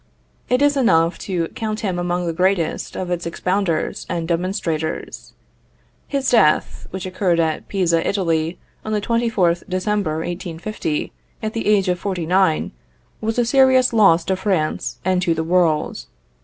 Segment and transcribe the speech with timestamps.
[0.49, 5.33] It is enough to count him among the greatest of its expounders and demonstrators.
[6.07, 11.11] His death, which occurred at Pisa, Italy, on the 24th December, 1850,
[11.43, 12.71] at the age of 49,
[13.21, 16.07] was a serious loss to France and to the world.